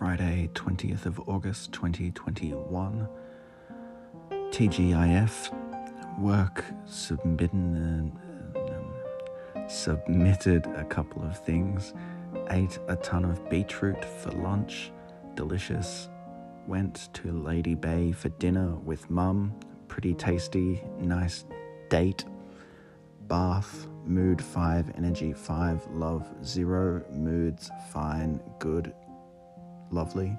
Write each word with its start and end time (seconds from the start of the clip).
Monday, 0.00 0.50
20th 0.54 1.06
of 1.06 1.20
August 1.28 1.72
2021. 1.72 3.08
TGIF 4.50 6.18
work 6.18 6.64
submitted, 6.84 8.12
uh, 8.56 9.68
submitted 9.68 10.66
a 10.76 10.84
couple 10.84 11.22
of 11.22 11.38
things. 11.38 11.94
Ate 12.50 12.78
a 12.88 12.96
ton 12.96 13.24
of 13.24 13.48
beetroot 13.48 14.04
for 14.04 14.30
lunch, 14.32 14.90
delicious. 15.34 16.08
Went 16.66 17.08
to 17.14 17.32
Lady 17.32 17.74
Bay 17.74 18.12
for 18.12 18.30
dinner 18.30 18.74
with 18.76 19.08
mum, 19.10 19.54
pretty 19.88 20.14
tasty, 20.14 20.82
nice 20.98 21.44
date. 21.88 22.24
Bath, 23.28 23.86
mood 24.06 24.42
5, 24.42 24.92
energy 24.96 25.32
5, 25.32 25.86
love 25.92 26.26
0, 26.44 27.04
moods 27.10 27.70
fine, 27.90 28.40
good, 28.58 28.92
lovely. 29.94 30.36